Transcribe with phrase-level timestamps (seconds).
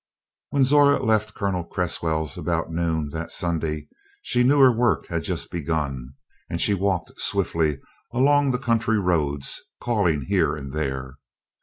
[0.49, 3.87] When Zora left Colonel Cresswell's about noon that Sunday
[4.23, 6.15] she knew her work had just begun,
[6.49, 7.79] and she walked swiftly
[8.11, 11.17] along the country roads, calling here and there.